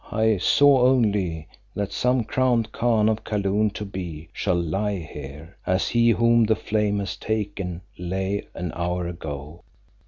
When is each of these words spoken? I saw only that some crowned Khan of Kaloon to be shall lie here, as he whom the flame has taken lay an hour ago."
I 0.11 0.37
saw 0.37 0.81
only 0.87 1.47
that 1.75 1.91
some 1.91 2.23
crowned 2.23 2.71
Khan 2.71 3.07
of 3.07 3.23
Kaloon 3.23 3.69
to 3.75 3.85
be 3.85 4.29
shall 4.33 4.59
lie 4.59 4.97
here, 4.97 5.55
as 5.63 5.89
he 5.89 6.09
whom 6.09 6.45
the 6.45 6.55
flame 6.55 6.97
has 6.97 7.15
taken 7.15 7.81
lay 7.99 8.47
an 8.55 8.71
hour 8.75 9.07
ago." 9.07 9.63